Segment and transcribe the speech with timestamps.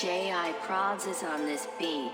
[0.00, 0.52] J.I.
[0.62, 2.12] Prods is on this beat.